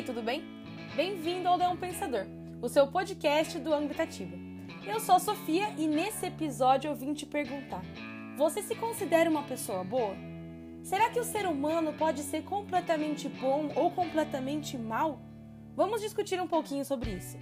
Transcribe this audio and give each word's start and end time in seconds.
aí, 0.00 0.02
tudo 0.02 0.22
bem? 0.22 0.42
Bem-vindo 0.96 1.46
ao 1.46 1.58
Leão 1.58 1.76
Pensador, 1.76 2.24
o 2.62 2.68
seu 2.70 2.86
podcast 2.86 3.58
do 3.58 3.72
Ambitativa. 3.74 4.34
Eu 4.86 4.98
sou 4.98 5.16
a 5.16 5.18
Sofia 5.18 5.68
e 5.76 5.86
nesse 5.86 6.24
episódio 6.24 6.88
eu 6.88 6.94
vim 6.94 7.12
te 7.12 7.26
perguntar: 7.26 7.82
você 8.36 8.62
se 8.62 8.74
considera 8.74 9.28
uma 9.28 9.42
pessoa 9.42 9.84
boa? 9.84 10.14
Será 10.82 11.10
que 11.10 11.20
o 11.20 11.24
ser 11.24 11.46
humano 11.46 11.92
pode 11.92 12.22
ser 12.22 12.42
completamente 12.44 13.28
bom 13.28 13.70
ou 13.76 13.90
completamente 13.90 14.78
mal? 14.78 15.20
Vamos 15.76 16.00
discutir 16.00 16.40
um 16.40 16.48
pouquinho 16.48 16.84
sobre 16.84 17.10
isso. 17.10 17.36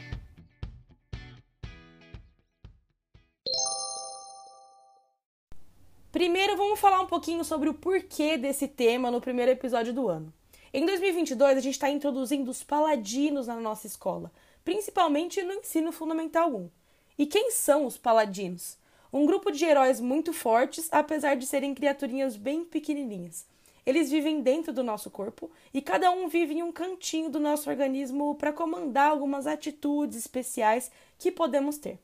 Primeiro, 6.10 6.56
vamos 6.56 6.80
falar 6.80 7.00
um 7.00 7.06
pouquinho 7.06 7.44
sobre 7.44 7.68
o 7.68 7.74
porquê 7.74 8.36
desse 8.36 8.66
tema 8.66 9.12
no 9.12 9.20
primeiro 9.20 9.52
episódio 9.52 9.92
do 9.92 10.08
ano. 10.08 10.37
Em 10.72 10.84
2022, 10.84 11.56
a 11.56 11.60
gente 11.60 11.74
está 11.74 11.88
introduzindo 11.88 12.50
os 12.50 12.62
paladinos 12.62 13.46
na 13.46 13.56
nossa 13.56 13.86
escola, 13.86 14.30
principalmente 14.62 15.42
no 15.42 15.54
ensino 15.54 15.90
fundamental 15.90 16.54
1. 16.54 16.70
E 17.18 17.24
quem 17.24 17.50
são 17.50 17.86
os 17.86 17.96
paladinos? 17.96 18.76
Um 19.10 19.24
grupo 19.24 19.50
de 19.50 19.64
heróis 19.64 19.98
muito 19.98 20.34
fortes, 20.34 20.88
apesar 20.92 21.36
de 21.36 21.46
serem 21.46 21.74
criaturinhas 21.74 22.36
bem 22.36 22.66
pequenininhas. 22.66 23.46
Eles 23.86 24.10
vivem 24.10 24.42
dentro 24.42 24.70
do 24.70 24.84
nosso 24.84 25.10
corpo 25.10 25.50
e 25.72 25.80
cada 25.80 26.10
um 26.10 26.28
vive 26.28 26.52
em 26.52 26.62
um 26.62 26.70
cantinho 26.70 27.30
do 27.30 27.40
nosso 27.40 27.70
organismo 27.70 28.34
para 28.34 28.52
comandar 28.52 29.10
algumas 29.10 29.46
atitudes 29.46 30.18
especiais 30.18 30.90
que 31.18 31.32
podemos 31.32 31.78
ter. 31.78 31.98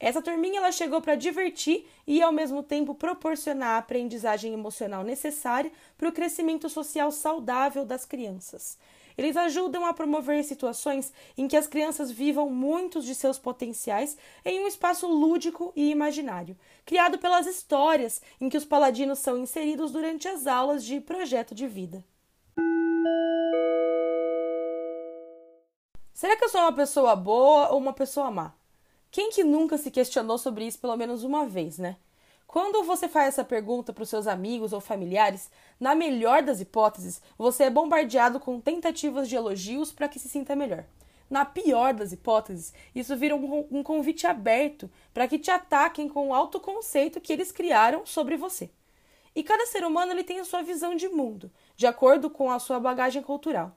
Essa 0.00 0.22
turminha 0.22 0.60
ela 0.60 0.72
chegou 0.72 1.02
para 1.02 1.14
divertir 1.14 1.86
e 2.06 2.22
ao 2.22 2.32
mesmo 2.32 2.62
tempo 2.62 2.94
proporcionar 2.94 3.72
a 3.72 3.78
aprendizagem 3.78 4.54
emocional 4.54 5.04
necessária 5.04 5.70
para 5.98 6.08
o 6.08 6.12
crescimento 6.12 6.70
social 6.70 7.12
saudável 7.12 7.84
das 7.84 8.06
crianças. 8.06 8.78
Eles 9.18 9.36
ajudam 9.36 9.84
a 9.84 9.92
promover 9.92 10.42
situações 10.42 11.12
em 11.36 11.46
que 11.46 11.56
as 11.56 11.66
crianças 11.66 12.10
vivam 12.10 12.48
muitos 12.48 13.04
de 13.04 13.14
seus 13.14 13.38
potenciais 13.38 14.16
em 14.42 14.60
um 14.60 14.66
espaço 14.66 15.06
lúdico 15.06 15.70
e 15.76 15.90
imaginário, 15.90 16.56
criado 16.86 17.18
pelas 17.18 17.46
histórias 17.46 18.22
em 18.40 18.48
que 18.48 18.56
os 18.56 18.64
paladinos 18.64 19.18
são 19.18 19.36
inseridos 19.36 19.92
durante 19.92 20.26
as 20.26 20.46
aulas 20.46 20.82
de 20.82 20.98
projeto 20.98 21.54
de 21.54 21.68
vida. 21.68 22.02
Será 26.14 26.36
que 26.36 26.44
eu 26.44 26.48
sou 26.48 26.62
uma 26.62 26.72
pessoa 26.72 27.14
boa 27.14 27.68
ou 27.70 27.78
uma 27.78 27.92
pessoa 27.92 28.30
má? 28.30 28.59
Quem 29.12 29.30
que 29.30 29.42
nunca 29.42 29.76
se 29.76 29.90
questionou 29.90 30.38
sobre 30.38 30.64
isso 30.64 30.78
pelo 30.78 30.96
menos 30.96 31.24
uma 31.24 31.44
vez, 31.44 31.78
né? 31.78 31.96
Quando 32.46 32.84
você 32.84 33.08
faz 33.08 33.28
essa 33.28 33.44
pergunta 33.44 33.92
para 33.92 34.04
os 34.04 34.08
seus 34.08 34.28
amigos 34.28 34.72
ou 34.72 34.80
familiares, 34.80 35.50
na 35.80 35.96
melhor 35.96 36.42
das 36.42 36.60
hipóteses, 36.60 37.20
você 37.36 37.64
é 37.64 37.70
bombardeado 37.70 38.38
com 38.38 38.60
tentativas 38.60 39.28
de 39.28 39.34
elogios 39.34 39.90
para 39.90 40.08
que 40.08 40.20
se 40.20 40.28
sinta 40.28 40.54
melhor. 40.54 40.84
Na 41.28 41.44
pior 41.44 41.92
das 41.92 42.12
hipóteses, 42.12 42.72
isso 42.94 43.16
vira 43.16 43.34
um, 43.34 43.66
um 43.70 43.82
convite 43.82 44.28
aberto 44.28 44.88
para 45.12 45.26
que 45.26 45.40
te 45.40 45.50
ataquem 45.50 46.08
com 46.08 46.28
o 46.28 46.34
autoconceito 46.34 47.20
que 47.20 47.32
eles 47.32 47.50
criaram 47.50 48.06
sobre 48.06 48.36
você. 48.36 48.70
E 49.34 49.42
cada 49.42 49.66
ser 49.66 49.84
humano 49.84 50.12
ele 50.12 50.24
tem 50.24 50.38
a 50.38 50.44
sua 50.44 50.62
visão 50.62 50.94
de 50.94 51.08
mundo, 51.08 51.50
de 51.76 51.86
acordo 51.86 52.30
com 52.30 52.48
a 52.48 52.60
sua 52.60 52.78
bagagem 52.78 53.22
cultural. 53.22 53.76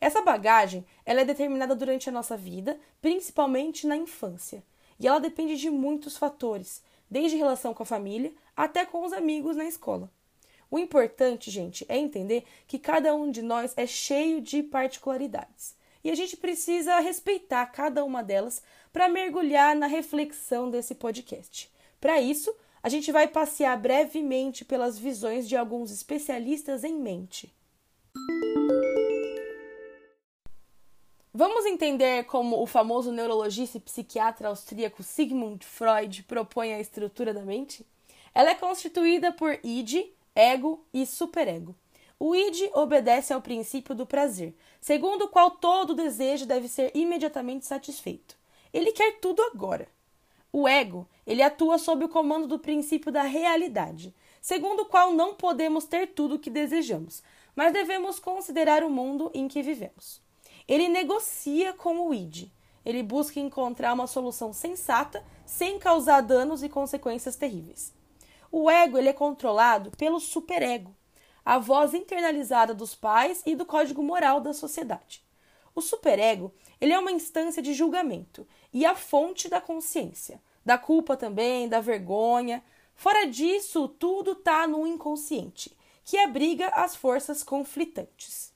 Essa 0.00 0.22
bagagem 0.22 0.84
ela 1.06 1.20
é 1.20 1.24
determinada 1.24 1.76
durante 1.76 2.08
a 2.08 2.12
nossa 2.12 2.36
vida, 2.36 2.80
principalmente 3.00 3.86
na 3.86 3.96
infância 3.96 4.64
e 5.02 5.08
ela 5.08 5.18
depende 5.18 5.56
de 5.56 5.68
muitos 5.68 6.16
fatores, 6.16 6.82
desde 7.10 7.36
relação 7.36 7.74
com 7.74 7.82
a 7.82 7.86
família 7.86 8.32
até 8.56 8.86
com 8.86 9.04
os 9.04 9.12
amigos 9.12 9.56
na 9.56 9.64
escola. 9.64 10.08
O 10.70 10.78
importante, 10.78 11.50
gente, 11.50 11.84
é 11.88 11.98
entender 11.98 12.44
que 12.66 12.78
cada 12.78 13.14
um 13.14 13.30
de 13.30 13.42
nós 13.42 13.74
é 13.76 13.86
cheio 13.86 14.40
de 14.40 14.62
particularidades 14.62 15.74
e 16.04 16.10
a 16.10 16.14
gente 16.14 16.36
precisa 16.36 16.98
respeitar 17.00 17.66
cada 17.66 18.04
uma 18.04 18.22
delas 18.22 18.62
para 18.92 19.08
mergulhar 19.08 19.74
na 19.76 19.86
reflexão 19.86 20.70
desse 20.70 20.94
podcast. 20.94 21.70
Para 22.00 22.20
isso, 22.20 22.54
a 22.82 22.88
gente 22.88 23.12
vai 23.12 23.28
passear 23.28 23.76
brevemente 23.76 24.64
pelas 24.64 24.98
visões 24.98 25.48
de 25.48 25.56
alguns 25.56 25.90
especialistas 25.90 26.84
em 26.84 26.94
mente. 26.94 27.52
Vamos 31.34 31.64
entender 31.64 32.24
como 32.24 32.62
o 32.62 32.66
famoso 32.66 33.10
neurologista 33.10 33.78
e 33.78 33.80
psiquiatra 33.80 34.48
austríaco 34.48 35.02
Sigmund 35.02 35.64
Freud 35.64 36.24
propõe 36.24 36.74
a 36.74 36.80
estrutura 36.80 37.32
da 37.32 37.40
mente? 37.40 37.86
Ela 38.34 38.50
é 38.50 38.54
constituída 38.54 39.32
por 39.32 39.58
id, 39.64 40.12
ego 40.34 40.84
e 40.92 41.06
superego. 41.06 41.74
O 42.20 42.36
id 42.36 42.68
obedece 42.74 43.32
ao 43.32 43.40
princípio 43.40 43.94
do 43.94 44.04
prazer, 44.04 44.54
segundo 44.78 45.22
o 45.22 45.28
qual 45.28 45.52
todo 45.52 45.94
desejo 45.94 46.44
deve 46.44 46.68
ser 46.68 46.92
imediatamente 46.94 47.64
satisfeito. 47.64 48.36
Ele 48.70 48.92
quer 48.92 49.18
tudo 49.18 49.40
agora. 49.44 49.88
O 50.52 50.68
ego, 50.68 51.08
ele 51.26 51.42
atua 51.42 51.78
sob 51.78 52.04
o 52.04 52.10
comando 52.10 52.46
do 52.46 52.58
princípio 52.58 53.10
da 53.10 53.22
realidade, 53.22 54.14
segundo 54.38 54.80
o 54.80 54.86
qual 54.86 55.14
não 55.14 55.34
podemos 55.34 55.86
ter 55.86 56.08
tudo 56.08 56.34
o 56.34 56.38
que 56.38 56.50
desejamos, 56.50 57.22
mas 57.56 57.72
devemos 57.72 58.18
considerar 58.18 58.84
o 58.84 58.90
mundo 58.90 59.30
em 59.32 59.48
que 59.48 59.62
vivemos. 59.62 60.21
Ele 60.68 60.88
negocia 60.88 61.72
com 61.72 62.06
o 62.06 62.14
id. 62.14 62.50
Ele 62.84 63.02
busca 63.02 63.38
encontrar 63.38 63.92
uma 63.92 64.06
solução 64.06 64.52
sensata 64.52 65.24
sem 65.46 65.78
causar 65.78 66.20
danos 66.20 66.62
e 66.62 66.68
consequências 66.68 67.36
terríveis. 67.36 67.92
O 68.50 68.70
ego 68.70 68.98
ele 68.98 69.08
é 69.08 69.12
controlado 69.12 69.90
pelo 69.92 70.20
superego, 70.20 70.94
a 71.44 71.58
voz 71.58 71.94
internalizada 71.94 72.74
dos 72.74 72.94
pais 72.94 73.42
e 73.46 73.54
do 73.54 73.64
código 73.64 74.02
moral 74.02 74.40
da 74.40 74.52
sociedade. 74.52 75.24
O 75.74 75.80
superego 75.80 76.52
ele 76.80 76.92
é 76.92 76.98
uma 76.98 77.12
instância 77.12 77.62
de 77.62 77.72
julgamento 77.72 78.46
e 78.72 78.84
a 78.84 78.94
fonte 78.94 79.48
da 79.48 79.60
consciência, 79.60 80.42
da 80.64 80.76
culpa 80.76 81.16
também, 81.16 81.68
da 81.68 81.80
vergonha. 81.80 82.62
Fora 82.94 83.26
disso, 83.26 83.88
tudo 83.88 84.32
está 84.32 84.66
no 84.66 84.86
inconsciente, 84.86 85.76
que 86.04 86.18
abriga 86.18 86.68
as 86.68 86.94
forças 86.94 87.42
conflitantes. 87.42 88.51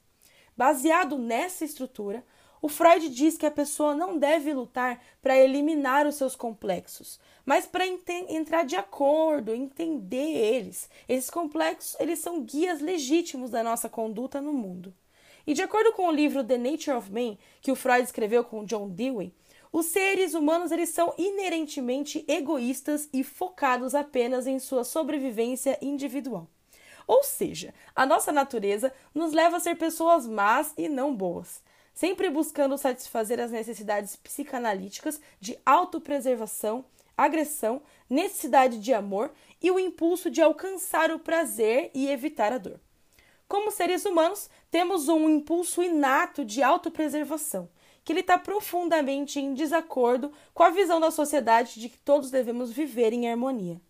Baseado 0.57 1.19
nessa 1.19 1.65
estrutura, 1.65 2.25
o 2.63 2.69
Freud 2.69 3.11
diz 3.11 3.37
que 3.37 3.45
a 3.45 3.51
pessoa 3.51 3.95
não 3.95 4.19
deve 4.19 4.55
lutar 4.55 5.01
para 5.21 5.37
eliminar 5.37 6.07
os 6.07 6.15
seus 6.15 6.35
complexos, 6.35 7.21
mas 7.45 7.67
para 7.67 7.87
entrar 7.87 8.65
de 8.65 8.75
acordo, 8.75 9.55
entender 9.55 10.17
eles. 10.17 10.89
Esses 11.07 11.29
complexos, 11.29 11.95
eles 12.01 12.19
são 12.21 12.43
guias 12.43 12.81
legítimos 12.81 13.51
da 13.51 13.63
nossa 13.63 13.89
conduta 13.89 14.41
no 14.41 14.53
mundo. 14.53 14.95
E 15.47 15.53
de 15.53 15.63
acordo 15.63 15.93
com 15.93 16.09
o 16.09 16.13
livro 16.13 16.43
The 16.43 16.57
Nature 16.57 16.97
of 16.97 17.13
Man, 17.13 17.37
que 17.61 17.71
o 17.71 17.77
Freud 17.77 18.03
escreveu 18.03 18.43
com 18.43 18.65
John 18.65 18.89
Dewey, 18.89 19.33
os 19.71 19.87
seres 19.87 20.33
humanos 20.33 20.73
eles 20.73 20.89
são 20.89 21.15
inerentemente 21.19 22.25
egoístas 22.27 23.09
e 23.13 23.23
focados 23.23 23.95
apenas 23.95 24.47
em 24.47 24.59
sua 24.59 24.85
sobrevivência 24.85 25.79
individual. 25.83 26.49
Ou 27.07 27.23
seja, 27.23 27.73
a 27.95 28.05
nossa 28.05 28.33
natureza 28.33 28.93
nos 29.15 29.33
leva 29.33 29.57
a 29.57 29.61
ser 29.61 29.77
pessoas 29.77 30.27
más 30.27 30.75
e 30.77 30.89
não 30.89 31.15
boas, 31.15 31.63
sempre 31.95 32.29
buscando 32.29 32.77
satisfazer 32.77 33.41
as 33.41 33.51
necessidades 33.51 34.17
psicanalíticas 34.17 35.21
de 35.41 35.59
autopreservação, 35.65 36.85
agressão, 37.17 37.81
necessidade 38.11 38.79
de 38.79 38.93
amor 38.93 39.33
e 39.63 39.71
o 39.71 39.79
impulso 39.79 40.31
de 40.31 40.43
alcançar 40.43 41.11
o 41.11 41.19
prazer 41.19 41.91
e 41.95 42.09
evitar 42.09 42.53
a 42.53 42.59
dor. 42.59 42.81
Como 43.49 43.71
seres 43.71 44.05
humanos, 44.05 44.51
temos 44.71 45.09
um 45.09 45.31
impulso 45.31 45.83
inato 45.83 46.45
de 46.45 46.63
autopreservação, 46.63 47.69
que 48.05 48.13
ele 48.13 48.21
está 48.21 48.37
profundamente 48.37 49.39
em 49.41 49.55
desacordo 49.55 50.33
com 50.53 50.65
a 50.65 50.71
visão 50.71 50.99
da 50.99 51.13
sociedade 51.13 51.81
de 51.81 51.89
que 51.89 51.99
todos 51.99 52.31
devemos 52.31 52.73
viver 52.73 53.13
em 53.13 53.31
harmonia. 53.31 53.81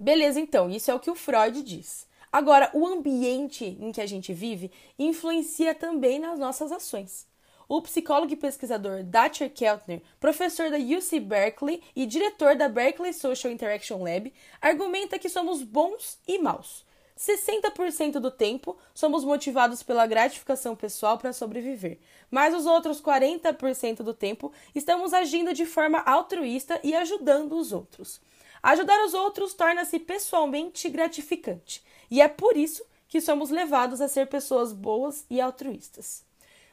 Beleza, 0.00 0.40
então, 0.40 0.70
isso 0.70 0.90
é 0.90 0.94
o 0.94 0.98
que 0.98 1.10
o 1.10 1.14
Freud 1.14 1.62
diz. 1.62 2.08
Agora, 2.32 2.70
o 2.72 2.86
ambiente 2.86 3.76
em 3.78 3.92
que 3.92 4.00
a 4.00 4.06
gente 4.06 4.32
vive 4.32 4.72
influencia 4.98 5.74
também 5.74 6.18
nas 6.18 6.38
nossas 6.38 6.72
ações. 6.72 7.28
O 7.68 7.82
psicólogo 7.82 8.32
e 8.32 8.36
pesquisador 8.36 9.04
Dacher 9.04 9.52
Keltner, 9.52 10.00
professor 10.18 10.70
da 10.70 10.78
UC 10.78 11.20
Berkeley 11.20 11.82
e 11.94 12.06
diretor 12.06 12.56
da 12.56 12.66
Berkeley 12.66 13.12
Social 13.12 13.52
Interaction 13.52 14.02
Lab, 14.02 14.32
argumenta 14.58 15.18
que 15.18 15.28
somos 15.28 15.62
bons 15.62 16.18
e 16.26 16.38
maus. 16.38 16.86
60% 17.18 18.12
do 18.12 18.30
tempo 18.30 18.78
somos 18.94 19.22
motivados 19.22 19.82
pela 19.82 20.06
gratificação 20.06 20.74
pessoal 20.74 21.18
para 21.18 21.34
sobreviver, 21.34 21.98
mas 22.30 22.54
os 22.54 22.64
outros 22.64 23.02
40% 23.02 23.96
do 23.96 24.14
tempo 24.14 24.50
estamos 24.74 25.12
agindo 25.12 25.52
de 25.52 25.66
forma 25.66 25.98
altruísta 25.98 26.80
e 26.82 26.94
ajudando 26.94 27.52
os 27.52 27.70
outros. 27.70 28.18
Ajudar 28.62 29.04
os 29.04 29.14
outros 29.14 29.54
torna-se 29.54 29.98
pessoalmente 29.98 30.88
gratificante, 30.88 31.82
e 32.10 32.20
é 32.20 32.28
por 32.28 32.56
isso 32.56 32.84
que 33.08 33.20
somos 33.20 33.50
levados 33.50 34.00
a 34.00 34.08
ser 34.08 34.28
pessoas 34.28 34.72
boas 34.72 35.24
e 35.28 35.40
altruístas. 35.40 36.24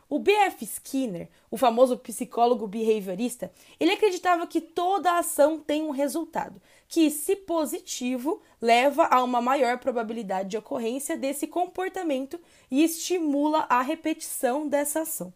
O 0.09 0.19
B.F. 0.19 0.63
Skinner, 0.63 1.27
o 1.51 1.57
famoso 1.57 1.97
psicólogo 1.97 2.65
behaviorista, 2.65 3.51
ele 3.77 3.91
acreditava 3.91 4.47
que 4.47 4.61
toda 4.61 5.17
ação 5.17 5.59
tem 5.59 5.83
um 5.83 5.89
resultado, 5.89 6.61
que, 6.87 7.11
se 7.11 7.35
positivo, 7.35 8.41
leva 8.61 9.05
a 9.07 9.21
uma 9.21 9.41
maior 9.41 9.77
probabilidade 9.79 10.49
de 10.49 10.57
ocorrência 10.57 11.17
desse 11.17 11.45
comportamento 11.45 12.39
e 12.71 12.83
estimula 12.83 13.65
a 13.69 13.81
repetição 13.81 14.67
dessa 14.67 15.01
ação. 15.01 15.33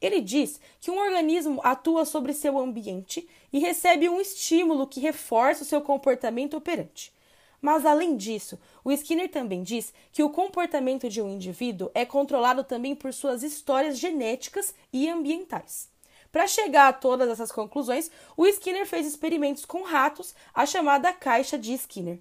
Ele 0.00 0.20
diz 0.20 0.60
que 0.80 0.90
um 0.90 0.98
organismo 0.98 1.60
atua 1.62 2.04
sobre 2.04 2.32
seu 2.32 2.58
ambiente 2.58 3.28
e 3.52 3.58
recebe 3.58 4.08
um 4.08 4.20
estímulo 4.20 4.86
que 4.86 5.00
reforça 5.00 5.62
o 5.62 5.66
seu 5.66 5.80
comportamento 5.80 6.56
operante. 6.56 7.12
Mas, 7.60 7.84
além 7.84 8.16
disso, 8.16 8.58
o 8.82 8.90
Skinner 8.90 9.30
também 9.30 9.62
diz 9.62 9.92
que 10.12 10.22
o 10.22 10.30
comportamento 10.30 11.08
de 11.08 11.20
um 11.20 11.28
indivíduo 11.28 11.90
é 11.94 12.06
controlado 12.06 12.64
também 12.64 12.94
por 12.94 13.12
suas 13.12 13.42
histórias 13.42 13.98
genéticas 13.98 14.74
e 14.92 15.08
ambientais. 15.08 15.88
Para 16.32 16.46
chegar 16.46 16.88
a 16.88 16.92
todas 16.92 17.28
essas 17.28 17.52
conclusões, 17.52 18.10
o 18.36 18.46
Skinner 18.46 18.86
fez 18.86 19.06
experimentos 19.06 19.64
com 19.64 19.82
ratos, 19.82 20.34
a 20.54 20.64
chamada 20.64 21.12
caixa 21.12 21.58
de 21.58 21.74
Skinner. 21.74 22.20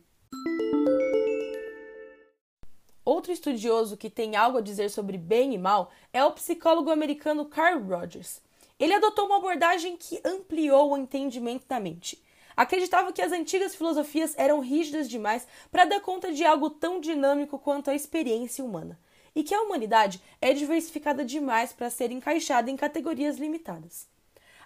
Outro 3.09 3.31
estudioso 3.31 3.97
que 3.97 4.07
tem 4.07 4.35
algo 4.35 4.59
a 4.59 4.61
dizer 4.61 4.91
sobre 4.91 5.17
bem 5.17 5.55
e 5.55 5.57
mal 5.57 5.91
é 6.13 6.23
o 6.23 6.31
psicólogo 6.31 6.91
americano 6.91 7.43
Carl 7.43 7.81
Rogers. 7.81 8.39
Ele 8.79 8.93
adotou 8.93 9.25
uma 9.25 9.37
abordagem 9.37 9.97
que 9.97 10.21
ampliou 10.23 10.91
o 10.91 10.97
entendimento 10.97 11.67
da 11.67 11.79
mente 11.79 12.23
acreditava 12.55 13.11
que 13.11 13.21
as 13.21 13.31
antigas 13.31 13.73
filosofias 13.73 14.35
eram 14.37 14.59
rígidas 14.59 15.09
demais 15.09 15.47
para 15.71 15.85
dar 15.85 16.01
conta 16.01 16.31
de 16.31 16.45
algo 16.45 16.69
tão 16.69 16.99
dinâmico 16.99 17.57
quanto 17.57 17.89
a 17.89 17.95
experiência 17.95 18.63
humana, 18.63 18.99
e 19.33 19.43
que 19.43 19.55
a 19.55 19.61
humanidade 19.61 20.21
é 20.39 20.53
diversificada 20.53 21.25
demais 21.25 21.73
para 21.73 21.89
ser 21.89 22.11
encaixada 22.11 22.69
em 22.69 22.75
categorias 22.75 23.37
limitadas. 23.37 24.07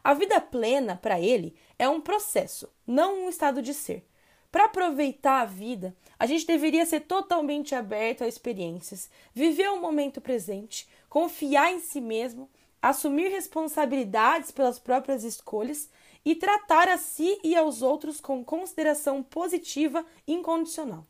A 0.03 0.13
vida 0.15 0.41
plena, 0.41 0.97
para 0.97 1.19
ele, 1.21 1.55
é 1.77 1.87
um 1.87 2.01
processo, 2.01 2.67
não 2.85 3.25
um 3.25 3.29
estado 3.29 3.61
de 3.61 3.75
ser. 3.75 4.03
Para 4.53 4.65
aproveitar 4.65 5.41
a 5.41 5.45
vida, 5.45 5.95
a 6.19 6.27
gente 6.27 6.45
deveria 6.45 6.85
ser 6.85 6.99
totalmente 6.99 7.73
aberto 7.73 8.23
a 8.23 8.27
experiências, 8.27 9.09
viver 9.33 9.67
o 9.71 9.81
momento 9.81 10.21
presente, 10.21 10.87
confiar 11.09 11.73
em 11.73 11.79
si 11.79 11.99
mesmo, 11.99 12.47
assumir 12.79 13.29
responsabilidades 13.29 14.51
pelas 14.51 14.77
próprias 14.77 15.23
escolhas 15.23 15.89
e 16.23 16.35
tratar 16.35 16.87
a 16.87 16.99
si 16.99 17.39
e 17.43 17.55
aos 17.55 17.81
outros 17.81 18.21
com 18.21 18.45
consideração 18.45 19.23
positiva 19.23 20.05
e 20.27 20.33
incondicional. 20.33 21.07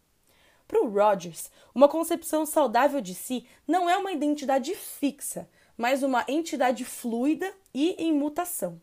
Para 0.66 0.81
o 0.81 0.88
Rogers, 0.88 1.51
uma 1.75 1.89
concepção 1.89 2.46
saudável 2.46 3.01
de 3.01 3.13
si 3.13 3.46
não 3.68 3.89
é 3.89 3.98
uma 3.98 4.13
identidade 4.13 4.74
fixa, 4.74 5.50
mas 5.78 6.01
uma 6.01 6.24
entidade 6.30 6.86
fluida 6.86 7.54
e 7.74 7.89
em 8.01 8.13
mutação. 8.13 8.80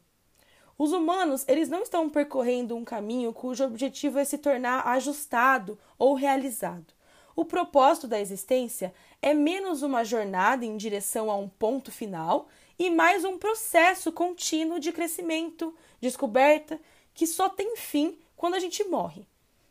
Os 0.80 0.92
humanos, 0.92 1.44
eles 1.46 1.68
não 1.68 1.82
estão 1.82 2.08
percorrendo 2.08 2.74
um 2.74 2.86
caminho 2.86 3.34
cujo 3.34 3.62
objetivo 3.62 4.18
é 4.18 4.24
se 4.24 4.38
tornar 4.38 4.86
ajustado 4.86 5.78
ou 5.98 6.14
realizado. 6.14 6.94
O 7.36 7.44
propósito 7.44 8.08
da 8.08 8.18
existência 8.18 8.94
é 9.20 9.34
menos 9.34 9.82
uma 9.82 10.02
jornada 10.04 10.64
em 10.64 10.78
direção 10.78 11.30
a 11.30 11.36
um 11.36 11.50
ponto 11.50 11.92
final 11.92 12.48
e 12.78 12.88
mais 12.88 13.26
um 13.26 13.36
processo 13.36 14.10
contínuo 14.10 14.80
de 14.80 14.90
crescimento, 14.90 15.76
descoberta, 16.00 16.80
que 17.12 17.26
só 17.26 17.50
tem 17.50 17.76
fim 17.76 18.18
quando 18.34 18.54
a 18.54 18.58
gente 18.58 18.82
morre. 18.84 19.28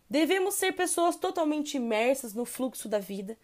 Devemos 0.08 0.54
ser 0.54 0.74
pessoas 0.74 1.16
totalmente 1.16 1.76
imersas 1.78 2.36
no 2.36 2.46
fluxo 2.46 2.88
da 2.88 3.00
vida. 3.00 3.36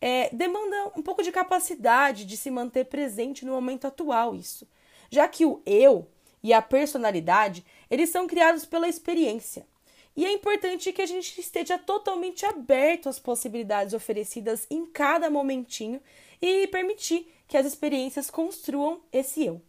É, 0.00 0.34
demanda 0.34 0.92
um 0.96 1.02
pouco 1.02 1.22
de 1.22 1.30
capacidade 1.30 2.24
de 2.24 2.38
se 2.38 2.50
manter 2.50 2.86
presente 2.86 3.44
no 3.44 3.52
momento 3.52 3.86
atual, 3.86 4.34
isso. 4.34 4.66
Já 5.10 5.28
que 5.28 5.44
o 5.44 5.60
eu 5.66 6.08
e 6.42 6.52
a 6.52 6.62
personalidade, 6.62 7.64
eles 7.90 8.10
são 8.10 8.26
criados 8.26 8.64
pela 8.64 8.88
experiência. 8.88 9.66
E 10.16 10.24
é 10.26 10.32
importante 10.32 10.92
que 10.92 11.02
a 11.02 11.06
gente 11.06 11.40
esteja 11.40 11.78
totalmente 11.78 12.44
aberto 12.44 13.08
às 13.08 13.18
possibilidades 13.18 13.94
oferecidas 13.94 14.66
em 14.70 14.84
cada 14.84 15.30
momentinho 15.30 16.00
e 16.42 16.66
permitir 16.66 17.32
que 17.46 17.56
as 17.56 17.66
experiências 17.66 18.30
construam 18.30 19.00
esse 19.12 19.44
eu. 19.44 19.62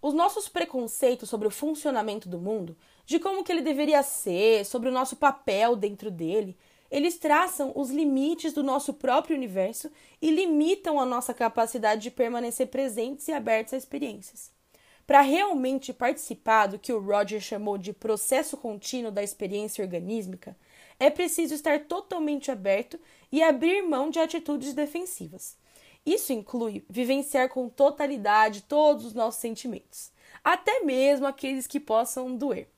Os 0.00 0.12
nossos 0.12 0.48
preconceitos 0.48 1.28
sobre 1.28 1.46
o 1.46 1.50
funcionamento 1.50 2.28
do 2.28 2.38
mundo, 2.38 2.76
de 3.06 3.20
como 3.20 3.44
que 3.44 3.52
ele 3.52 3.60
deveria 3.60 4.02
ser, 4.02 4.66
sobre 4.66 4.88
o 4.88 4.92
nosso 4.92 5.14
papel 5.14 5.76
dentro 5.76 6.10
dele, 6.10 6.58
eles 6.92 7.16
traçam 7.16 7.72
os 7.74 7.90
limites 7.90 8.52
do 8.52 8.62
nosso 8.62 8.92
próprio 8.92 9.34
universo 9.34 9.90
e 10.20 10.30
limitam 10.30 11.00
a 11.00 11.06
nossa 11.06 11.32
capacidade 11.32 12.02
de 12.02 12.10
permanecer 12.10 12.66
presentes 12.66 13.26
e 13.26 13.32
abertos 13.32 13.72
a 13.72 13.78
experiências. 13.78 14.52
Para 15.06 15.22
realmente 15.22 15.90
participar 15.92 16.66
do 16.66 16.78
que 16.78 16.92
o 16.92 17.00
Roger 17.00 17.40
chamou 17.40 17.78
de 17.78 17.94
processo 17.94 18.58
contínuo 18.58 19.10
da 19.10 19.22
experiência 19.22 19.82
organísmica, 19.82 20.54
é 21.00 21.08
preciso 21.08 21.54
estar 21.54 21.80
totalmente 21.86 22.50
aberto 22.50 23.00
e 23.32 23.42
abrir 23.42 23.80
mão 23.82 24.10
de 24.10 24.18
atitudes 24.18 24.74
defensivas. 24.74 25.56
Isso 26.04 26.32
inclui 26.32 26.84
vivenciar 26.90 27.48
com 27.48 27.70
totalidade 27.70 28.64
todos 28.64 29.06
os 29.06 29.14
nossos 29.14 29.40
sentimentos, 29.40 30.12
até 30.44 30.80
mesmo 30.80 31.26
aqueles 31.26 31.66
que 31.66 31.80
possam 31.80 32.36
doer. 32.36 32.68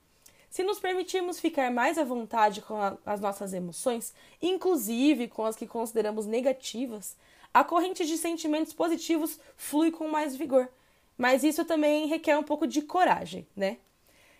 Se 0.55 0.63
nos 0.63 0.79
permitirmos 0.79 1.37
ficar 1.37 1.69
mais 1.69 1.97
à 1.97 2.05
vontade 2.05 2.61
com 2.61 2.77
a, 2.77 2.97
as 3.05 3.19
nossas 3.19 3.53
emoções, 3.53 4.13
inclusive 4.41 5.27
com 5.27 5.43
as 5.43 5.53
que 5.53 5.67
consideramos 5.67 6.25
negativas, 6.25 7.17
a 7.53 7.61
corrente 7.61 8.05
de 8.05 8.17
sentimentos 8.17 8.71
positivos 8.71 9.37
flui 9.57 9.91
com 9.91 10.07
mais 10.07 10.33
vigor. 10.33 10.69
Mas 11.17 11.43
isso 11.43 11.65
também 11.65 12.07
requer 12.07 12.37
um 12.37 12.43
pouco 12.43 12.65
de 12.65 12.81
coragem, 12.81 13.45
né? 13.53 13.79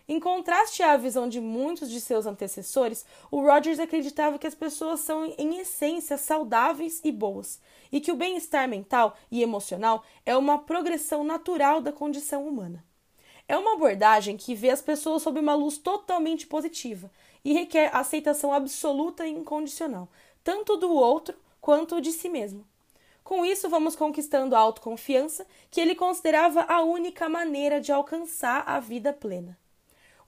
Em 0.07 0.17
contraste 0.17 0.81
à 0.81 0.95
visão 0.95 1.27
de 1.27 1.41
muitos 1.41 1.91
de 1.91 2.00
seus 2.00 2.25
antecessores, 2.25 3.06
o 3.29 3.41
Rogers 3.41 3.77
acreditava 3.77 4.39
que 4.39 4.47
as 4.47 4.56
pessoas 4.56 5.01
são, 5.01 5.25
em 5.38 5.57
essência, 5.57 6.17
saudáveis 6.17 7.01
e 7.03 7.12
boas, 7.12 7.59
e 7.91 8.00
que 8.00 8.13
o 8.13 8.15
bem-estar 8.15 8.69
mental 8.69 9.17
e 9.29 9.44
emocional 9.44 10.01
é 10.25 10.38
uma 10.38 10.59
progressão 10.59 11.25
natural 11.25 11.81
da 11.81 11.91
condição 11.91 12.47
humana. 12.47 12.85
É 13.47 13.56
uma 13.57 13.74
abordagem 13.74 14.38
que 14.38 14.56
vê 14.56 14.71
as 14.71 14.81
pessoas 14.81 15.21
sob 15.21 15.39
uma 15.39 15.53
luz 15.53 15.77
totalmente 15.77 16.47
positiva 16.47 17.12
e 17.44 17.53
requer 17.53 17.95
aceitação 17.95 18.51
absoluta 18.51 19.25
e 19.27 19.31
incondicional, 19.31 20.09
tanto 20.44 20.75
do 20.77 20.92
outro 20.92 21.38
quanto 21.62 22.01
de 22.01 22.12
si 22.12 22.27
mesmo. 22.27 22.65
Com 23.24 23.45
isso, 23.45 23.69
vamos 23.69 23.95
conquistando 23.95 24.56
a 24.56 24.59
autoconfiança 24.59 25.45
que 25.69 25.80
ele 25.80 25.95
considerava 25.95 26.62
a 26.62 26.81
única 26.81 27.30
maneira 27.30 27.80
de 27.80 27.92
alcançar 27.92 28.63
a 28.68 28.80
vida 28.80 29.13
plena. 29.13 29.57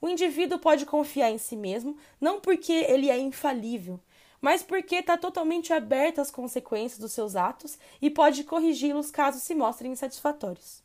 O 0.00 0.08
indivíduo 0.08 0.58
pode 0.58 0.86
confiar 0.86 1.30
em 1.30 1.38
si 1.38 1.56
mesmo 1.56 1.96
não 2.20 2.40
porque 2.40 2.72
ele 2.72 3.10
é 3.10 3.18
infalível, 3.18 3.98
mas 4.40 4.62
porque 4.62 4.96
está 4.96 5.16
totalmente 5.16 5.72
aberto 5.72 6.20
às 6.20 6.30
consequências 6.30 7.00
dos 7.00 7.12
seus 7.12 7.34
atos 7.34 7.78
e 8.00 8.08
pode 8.08 8.44
corrigi-los 8.44 9.10
caso 9.10 9.40
se 9.40 9.56
mostrem 9.56 9.90
insatisfatórios. 9.90 10.82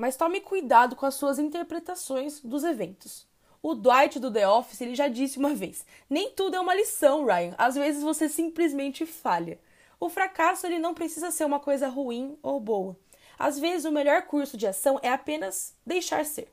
Mas 0.00 0.16
tome 0.16 0.40
cuidado 0.40 0.96
com 0.96 1.04
as 1.04 1.14
suas 1.14 1.38
interpretações 1.38 2.40
dos 2.40 2.64
eventos. 2.64 3.26
O 3.62 3.74
Dwight 3.74 4.18
do 4.18 4.32
The 4.32 4.48
Office 4.48 4.80
ele 4.80 4.94
já 4.94 5.08
disse 5.08 5.38
uma 5.38 5.54
vez: 5.54 5.84
nem 6.08 6.30
tudo 6.30 6.56
é 6.56 6.60
uma 6.60 6.74
lição, 6.74 7.26
Ryan. 7.26 7.54
Às 7.58 7.74
vezes 7.74 8.02
você 8.02 8.26
simplesmente 8.26 9.04
falha. 9.04 9.60
O 10.00 10.08
fracasso 10.08 10.66
ele 10.66 10.78
não 10.78 10.94
precisa 10.94 11.30
ser 11.30 11.44
uma 11.44 11.60
coisa 11.60 11.86
ruim 11.86 12.38
ou 12.42 12.58
boa. 12.58 12.96
Às 13.38 13.58
vezes, 13.58 13.84
o 13.84 13.92
melhor 13.92 14.22
curso 14.22 14.56
de 14.56 14.66
ação 14.66 14.98
é 15.02 15.10
apenas 15.10 15.74
deixar 15.84 16.24
ser. 16.24 16.50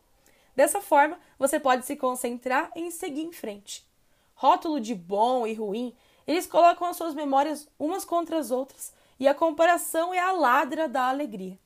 Dessa 0.53 0.81
forma, 0.81 1.17
você 1.39 1.57
pode 1.57 1.85
se 1.85 1.95
concentrar 1.95 2.69
em 2.75 2.91
seguir 2.91 3.21
em 3.21 3.31
frente. 3.31 3.87
Rótulo 4.35 4.81
de 4.81 4.93
bom 4.93 5.47
e 5.47 5.53
ruim, 5.53 5.95
eles 6.27 6.45
colocam 6.45 6.85
as 6.85 6.97
suas 6.97 7.13
memórias 7.13 7.65
umas 7.79 8.03
contra 8.03 8.37
as 8.39 8.51
outras 8.51 8.91
e 9.17 9.25
a 9.25 9.33
comparação 9.33 10.13
é 10.13 10.19
a 10.19 10.33
ladra 10.33 10.85
da 10.89 11.07
alegria. 11.07 11.57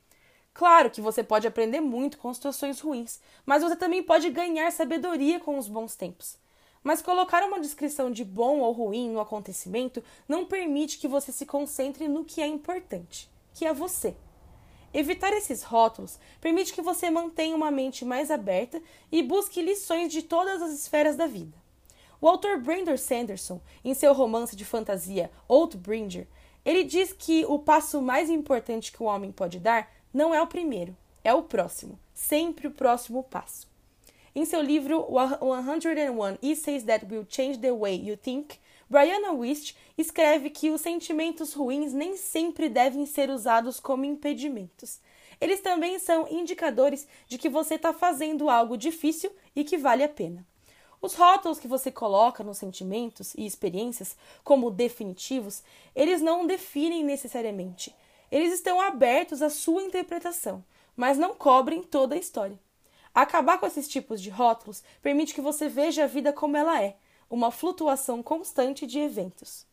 Claro 0.54 0.90
que 0.90 1.02
você 1.02 1.24
pode 1.24 1.48
aprender 1.48 1.80
muito 1.80 2.18
com 2.18 2.34
situações 2.34 2.80
ruins, 2.80 3.20
mas 3.46 3.64
você 3.64 3.76
também 3.76 4.04
pode 4.04 4.30
ganhar 4.30 4.72
sabedoria 4.72 5.40
com 5.40 5.58
os 5.58 5.68
bons 5.68 5.96
tempos. 5.96 6.38
Mas 6.84 7.02
colocar 7.02 7.44
uma 7.44 7.60
descrição 7.60 8.12
de 8.12 8.26
bom 8.26 8.60
ou 8.60 8.72
ruim 8.72 9.10
no 9.12 9.20
acontecimento 9.20 10.04
não 10.28 10.46
permite 10.46 10.98
que 10.98 11.08
você 11.08 11.32
se 11.32 11.46
concentre 11.46 12.08
no 12.08 12.26
que 12.26 12.42
é 12.42 12.48
importante, 12.48 13.30
que 13.54 13.66
é 13.66 13.74
você. 13.74 14.16
Evitar 14.94 15.32
esses 15.32 15.64
rótulos 15.64 16.20
permite 16.42 16.74
que 16.74 16.82
você 16.82 17.10
mantenha 17.10 17.56
uma 17.56 17.72
mente 17.72 18.04
mais 18.04 18.30
aberta 18.30 18.82
e 19.12 19.24
busque 19.24 19.62
lições 19.62 20.12
de 20.12 20.22
todas 20.22 20.62
as 20.62 20.74
esferas 20.74 21.16
da 21.16 21.28
vida. 21.28 21.58
O 22.20 22.28
autor 22.28 22.60
Brandon 22.60 22.98
Sanderson, 22.98 23.62
em 23.86 23.94
seu 23.94 24.14
romance 24.14 24.56
de 24.56 24.66
fantasia 24.66 25.32
Oathbringer, 25.48 26.28
ele 26.64 26.84
diz 26.84 27.14
que 27.14 27.46
o 27.46 27.58
passo 27.58 28.02
mais 28.02 28.30
importante 28.30 28.92
que 28.92 29.02
o 29.02 29.06
homem 29.06 29.32
pode 29.32 29.60
dar 29.60 29.90
não 30.14 30.34
é 30.34 30.42
o 30.42 30.48
primeiro, 30.48 30.96
é 31.24 31.34
o 31.34 31.44
próximo, 31.44 31.98
sempre 32.14 32.68
o 32.68 32.72
próximo 32.72 33.24
passo. 33.24 33.68
Em 34.34 34.46
seu 34.46 34.62
livro 34.62 35.08
101 35.10 36.38
Essays 36.42 36.84
That 36.84 37.06
Will 37.10 37.26
Change 37.30 37.60
the 37.60 37.72
Way 37.72 38.10
You 38.10 38.18
Think, 38.18 38.58
Brianna 38.90 39.32
Wist 39.32 39.76
escreve 39.98 40.50
que 40.50 40.70
os 40.70 40.82
sentimentos 40.82 41.54
ruins 41.54 41.94
nem 41.94 42.18
sempre 42.18 42.68
devem 42.68 43.06
ser 43.06 43.30
usados 43.30 43.80
como 43.80 44.04
impedimentos. 44.04 45.00
Eles 45.40 45.60
também 45.60 45.98
são 45.98 46.28
indicadores 46.30 47.08
de 47.28 47.38
que 47.38 47.50
você 47.50 47.76
está 47.76 47.94
fazendo 47.94 48.50
algo 48.50 48.78
difícil 48.78 49.32
e 49.56 49.64
que 49.64 49.78
vale 49.78 50.04
a 50.04 50.10
pena. 50.10 50.46
Os 51.02 51.16
rótulos 51.16 51.60
que 51.60 51.68
você 51.68 51.90
coloca 51.90 52.44
nos 52.44 52.58
sentimentos 52.58 53.34
e 53.36 53.46
experiências 53.46 54.16
como 54.44 54.70
definitivos, 54.70 55.64
eles 55.96 56.22
não 56.22 56.46
definem 56.46 57.04
necessariamente. 57.04 57.96
Eles 58.32 58.54
estão 58.54 58.80
abertos 58.80 59.42
à 59.42 59.50
sua 59.50 59.84
interpretação, 59.84 60.64
mas 60.96 61.18
não 61.18 61.36
cobrem 61.36 61.84
toda 61.84 62.16
a 62.16 62.18
história. 62.18 62.58
Acabar 63.14 63.60
com 63.60 63.68
esses 63.68 63.90
tipos 63.90 64.22
de 64.22 64.30
rótulos 64.30 64.82
permite 65.02 65.34
que 65.34 65.42
você 65.42 65.68
veja 65.68 66.06
a 66.06 66.08
vida 66.08 66.32
como 66.32 66.56
ela 66.56 66.82
é, 66.82 66.96
uma 67.30 67.52
flutuação 67.52 68.24
constante 68.24 68.88
de 68.88 69.00
eventos. 69.00 69.68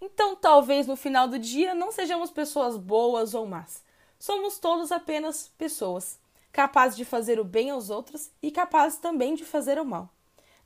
Então, 0.00 0.34
talvez 0.34 0.88
no 0.88 0.96
final 0.96 1.28
do 1.28 1.38
dia 1.38 1.72
não 1.72 1.92
sejamos 1.92 2.32
pessoas 2.32 2.76
boas 2.76 3.32
ou 3.32 3.46
más. 3.46 3.84
Somos 4.18 4.58
todos 4.58 4.90
apenas 4.90 5.46
pessoas, 5.56 6.18
capazes 6.50 6.96
de 6.96 7.04
fazer 7.04 7.38
o 7.38 7.44
bem 7.44 7.70
aos 7.70 7.90
outros 7.90 8.32
e 8.42 8.50
capazes 8.50 8.98
também 8.98 9.36
de 9.36 9.44
fazer 9.44 9.78
o 9.78 9.84
mal. 9.84 10.10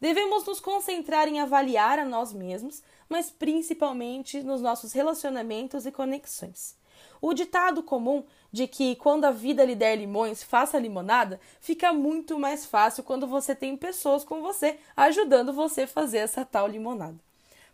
Devemos 0.05 0.45
nos 0.45 0.61
concentrar 0.61 1.29
em 1.29 1.41
avaliar 1.41 1.99
a 1.99 2.05
nós 2.05 2.31
mesmos, 2.31 2.83
mas 3.09 3.31
principalmente 3.31 4.43
nos 4.43 4.61
nossos 4.61 4.93
relacionamentos 4.93 5.87
e 5.87 5.91
conexões. 5.91 6.77
O 7.23 7.33
ditado 7.33 7.83
comum 7.83 8.23
de 8.53 8.69
que 8.69 8.97
quando 8.97 9.25
a 9.25 9.31
vida 9.31 9.65
lhe 9.65 9.75
der 9.75 9.97
limões, 9.97 10.43
faça 10.43 10.79
limonada, 10.79 11.41
fica 11.59 11.91
muito 11.91 12.39
mais 12.39 12.67
fácil 12.67 13.03
quando 13.03 13.27
você 13.27 13.55
tem 13.55 13.79
pessoas 13.79 14.25
com 14.25 14.43
você 14.43 14.79
ajudando 14.95 15.55
você 15.55 15.85
a 15.85 15.89
fazer 15.89 16.19
essa 16.19 16.45
tal 16.45 16.69
limonada. 16.69 17.19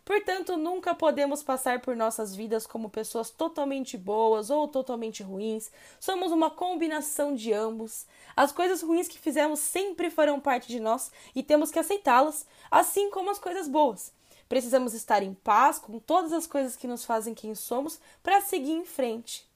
Portanto, 0.03 0.57
nunca 0.57 0.95
podemos 0.95 1.43
passar 1.43 1.79
por 1.79 1.95
nossas 1.95 2.35
vidas 2.35 2.65
como 2.65 2.89
pessoas 2.89 3.29
totalmente 3.29 3.97
boas 3.97 4.49
ou 4.49 4.67
totalmente 4.67 5.21
ruins. 5.21 5.71
Somos 5.99 6.31
uma 6.31 6.49
combinação 6.49 7.35
de 7.35 7.53
ambos. 7.53 8.07
As 8.35 8.51
coisas 8.51 8.81
ruins 8.81 9.07
que 9.07 9.19
fizemos 9.19 9.59
sempre 9.59 10.09
farão 10.09 10.39
parte 10.39 10.67
de 10.67 10.79
nós 10.79 11.11
e 11.35 11.43
temos 11.43 11.69
que 11.69 11.79
aceitá-las, 11.79 12.47
assim 12.69 13.11
como 13.11 13.29
as 13.29 13.37
coisas 13.37 13.67
boas. 13.67 14.11
Precisamos 14.49 14.93
estar 14.93 15.23
em 15.23 15.33
paz 15.33 15.79
com 15.79 15.97
todas 15.99 16.33
as 16.33 16.45
coisas 16.45 16.75
que 16.75 16.87
nos 16.87 17.05
fazem 17.05 17.33
quem 17.33 17.55
somos 17.55 17.99
para 18.21 18.41
seguir 18.41 18.73
em 18.73 18.83
frente. 18.83 19.49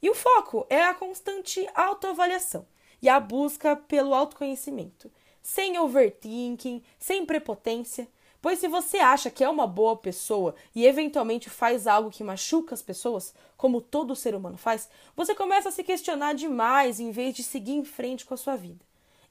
E 0.00 0.10
o 0.10 0.14
foco 0.14 0.66
é 0.68 0.84
a 0.84 0.94
constante 0.94 1.66
autoavaliação 1.74 2.66
e 3.00 3.08
a 3.08 3.18
busca 3.18 3.74
pelo 3.74 4.14
autoconhecimento, 4.14 5.10
sem 5.42 5.78
overthinking, 5.78 6.82
sem 6.98 7.26
prepotência. 7.26 8.06
Pois 8.44 8.58
se 8.58 8.68
você 8.68 8.98
acha 8.98 9.30
que 9.30 9.42
é 9.42 9.48
uma 9.48 9.66
boa 9.66 9.96
pessoa 9.96 10.54
e 10.74 10.84
eventualmente 10.84 11.48
faz 11.48 11.86
algo 11.86 12.10
que 12.10 12.22
machuca 12.22 12.74
as 12.74 12.82
pessoas, 12.82 13.34
como 13.56 13.80
todo 13.80 14.14
ser 14.14 14.34
humano 14.34 14.58
faz, 14.58 14.86
você 15.16 15.34
começa 15.34 15.70
a 15.70 15.72
se 15.72 15.82
questionar 15.82 16.34
demais 16.34 17.00
em 17.00 17.10
vez 17.10 17.34
de 17.34 17.42
seguir 17.42 17.72
em 17.72 17.86
frente 17.86 18.26
com 18.26 18.34
a 18.34 18.36
sua 18.36 18.54
vida. 18.54 18.84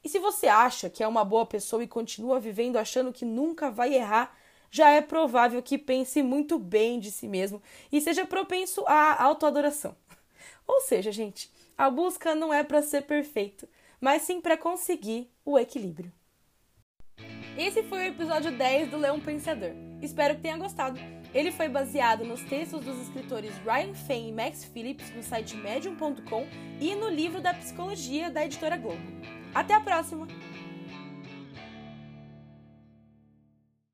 E 0.04 0.10
se 0.10 0.18
você 0.18 0.48
acha 0.48 0.90
que 0.90 1.04
é 1.04 1.08
uma 1.08 1.24
boa 1.24 1.46
pessoa 1.46 1.84
e 1.84 1.88
continua 1.88 2.40
vivendo 2.40 2.78
achando 2.78 3.14
que 3.14 3.24
nunca 3.24 3.70
vai 3.70 3.94
errar, 3.94 4.36
já 4.72 4.90
é 4.90 5.00
provável 5.00 5.62
que 5.62 5.78
pense 5.78 6.24
muito 6.24 6.58
bem 6.58 7.00
de 7.00 7.12
si 7.12 7.28
mesmo 7.28 7.62
e 7.92 8.02
seja 8.02 8.26
propenso 8.26 8.84
à 8.88 9.24
autoadoração. 9.24 9.96
Ou 10.66 10.82
seja, 10.82 11.12
gente, 11.12 11.52
a 11.78 11.88
busca 11.88 12.34
não 12.34 12.52
é 12.52 12.64
para 12.64 12.82
ser 12.82 13.04
perfeito, 13.04 13.70
mas 14.02 14.24
sim 14.24 14.42
para 14.42 14.58
conseguir 14.58 15.30
o 15.46 15.60
equilíbrio. 15.60 16.12
Esse 17.58 17.84
foi 17.84 18.00
o 18.00 18.08
episódio 18.08 18.52
10 18.52 18.90
do 18.90 18.98
Leão 18.98 19.20
Pensador. 19.20 19.72
Espero 20.02 20.36
que 20.36 20.42
tenha 20.42 20.58
gostado. 20.58 21.00
Ele 21.34 21.52
foi 21.52 21.70
baseado 21.70 22.26
nos 22.26 22.42
textos 22.42 22.84
dos 22.84 23.00
escritores 23.00 23.54
Ryan 23.64 23.94
Fain 23.94 24.30
e 24.30 24.32
Max 24.32 24.66
Phillips 24.66 25.14
no 25.16 25.22
site 25.22 25.56
medium.com 25.56 26.48
e 26.82 26.96
no 26.96 27.10
livro 27.10 27.42
da 27.42 27.54
psicologia 27.54 28.32
da 28.32 28.44
editora 28.44 28.76
Globo. 28.76 29.02
Até 29.54 29.76
a 29.76 29.80
próxima! 29.80 30.28